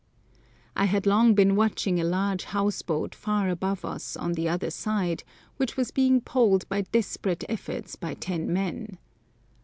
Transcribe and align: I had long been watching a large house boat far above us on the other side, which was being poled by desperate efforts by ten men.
I 0.75 0.85
had 0.85 1.05
long 1.05 1.35
been 1.35 1.55
watching 1.55 1.99
a 1.99 2.03
large 2.03 2.45
house 2.45 2.81
boat 2.81 3.13
far 3.13 3.49
above 3.49 3.85
us 3.85 4.17
on 4.17 4.33
the 4.33 4.49
other 4.49 4.71
side, 4.71 5.23
which 5.57 5.77
was 5.77 5.91
being 5.91 6.21
poled 6.21 6.67
by 6.69 6.81
desperate 6.81 7.43
efforts 7.47 7.95
by 7.95 8.15
ten 8.15 8.51
men. 8.51 8.97